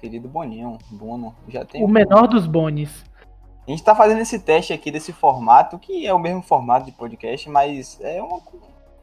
[0.00, 3.04] Querido Boninho, Bono, já tem O menor dos Bonis.
[3.66, 6.92] A gente tá fazendo esse teste aqui desse formato, que é o mesmo formato de
[6.92, 8.38] podcast, mas é uma-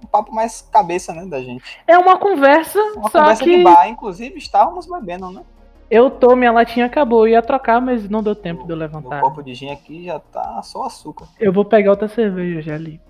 [0.03, 1.63] um papo mais cabeça, né, da gente.
[1.87, 5.43] É uma conversa, Uma só conversa que de bar, inclusive estávamos bebendo, né?
[5.91, 7.27] eu tô, minha latinha acabou.
[7.27, 9.19] Eu ia trocar, mas não deu tempo de eu levantar.
[9.19, 11.27] copo de gin aqui já tá só açúcar.
[11.37, 13.01] Eu vou pegar outra cerveja já ali.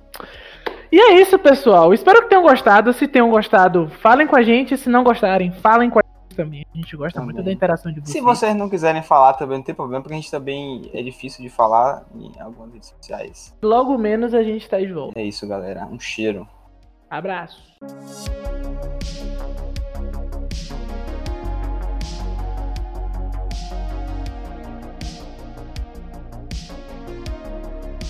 [0.91, 1.93] E é isso, pessoal.
[1.93, 2.91] Espero que tenham gostado.
[2.91, 4.75] Se tenham gostado, falem com a gente.
[4.77, 6.65] Se não gostarem, falem com a gente também.
[6.73, 7.35] A gente gosta Também.
[7.35, 8.11] muito da interação de vocês.
[8.13, 11.43] Se vocês não quiserem falar também, não tem problema, porque a gente também é difícil
[11.43, 13.55] de falar em algumas redes sociais.
[13.61, 15.19] Logo menos a gente tá de volta.
[15.19, 15.85] É isso, galera.
[15.85, 16.47] Um cheiro.
[17.11, 17.57] Abraço!